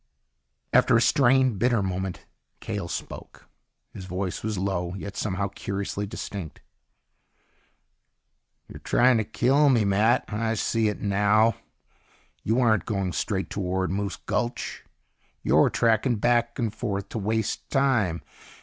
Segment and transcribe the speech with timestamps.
[0.73, 2.25] After a strained, bitter moment
[2.59, 3.47] Cahill spoke.
[3.93, 6.59] His voice was low, yet somehow curiously distinct.
[8.67, 10.25] "You're trying to kill me, Matt.
[10.27, 11.53] I see it now.
[12.41, 14.83] You aren't going straight toward Moose Gulch.
[15.43, 18.23] You're tracking back and forth to waste time.